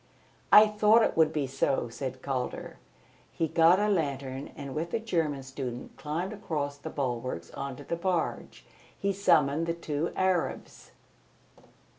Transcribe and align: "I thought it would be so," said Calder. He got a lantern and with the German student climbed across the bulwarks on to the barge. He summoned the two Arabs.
"I 0.51 0.65
thought 0.65 1.03
it 1.03 1.15
would 1.15 1.31
be 1.31 1.45
so," 1.45 1.87
said 1.87 2.23
Calder. 2.23 2.77
He 3.31 3.47
got 3.47 3.77
a 3.79 3.87
lantern 3.87 4.49
and 4.55 4.73
with 4.73 4.89
the 4.89 4.99
German 4.99 5.43
student 5.43 5.95
climbed 5.95 6.33
across 6.33 6.79
the 6.79 6.89
bulwarks 6.89 7.51
on 7.51 7.75
to 7.75 7.83
the 7.83 7.95
barge. 7.95 8.65
He 8.97 9.13
summoned 9.13 9.67
the 9.67 9.75
two 9.75 10.11
Arabs. 10.15 10.89